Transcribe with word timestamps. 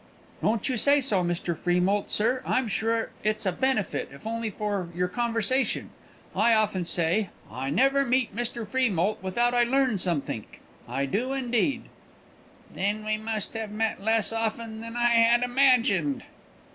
"Don't 0.41 0.67
you 0.67 0.77
say 0.77 0.99
so, 0.99 1.23
Mr. 1.23 1.55
Freemoult, 1.55 2.09
sir. 2.09 2.41
I'm 2.43 2.67
sure 2.67 3.11
it's 3.23 3.45
a 3.45 3.51
benefit, 3.51 4.09
if 4.11 4.25
only 4.25 4.49
for 4.49 4.89
your 4.95 5.07
conversation. 5.07 5.91
I 6.35 6.55
often 6.55 6.85
say, 6.85 7.29
'I 7.51 7.69
never 7.69 8.03
meet 8.03 8.35
Mr. 8.35 8.67
Freemoult 8.67 9.21
without 9.21 9.53
I 9.53 9.63
learn 9.63 9.99
somethink;' 9.99 10.59
I 10.89 11.05
do 11.05 11.33
indeed." 11.33 11.83
"Then 12.73 13.05
we 13.05 13.17
must 13.17 13.53
have 13.53 13.69
met 13.69 14.01
less 14.03 14.33
often 14.33 14.81
than 14.81 14.97
I 14.97 15.09
had 15.09 15.43
imagined." 15.43 16.23